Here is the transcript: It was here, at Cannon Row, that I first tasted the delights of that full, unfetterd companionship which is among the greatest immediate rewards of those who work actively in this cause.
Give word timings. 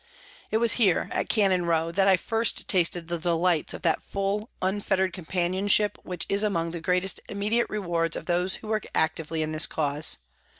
It 0.49 0.57
was 0.57 0.73
here, 0.81 1.09
at 1.11 1.29
Cannon 1.29 1.65
Row, 1.67 1.91
that 1.91 2.07
I 2.07 2.17
first 2.17 2.67
tasted 2.67 3.07
the 3.07 3.19
delights 3.19 3.71
of 3.75 3.83
that 3.83 4.01
full, 4.01 4.49
unfetterd 4.59 5.13
companionship 5.13 5.99
which 6.01 6.25
is 6.27 6.41
among 6.41 6.71
the 6.71 6.81
greatest 6.81 7.19
immediate 7.29 7.69
rewards 7.69 8.15
of 8.15 8.25
those 8.25 8.55
who 8.55 8.67
work 8.67 8.87
actively 8.95 9.43
in 9.43 9.51
this 9.51 9.67
cause. 9.67 10.17